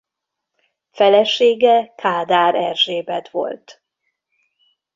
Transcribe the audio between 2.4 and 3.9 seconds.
Erzsébet volt.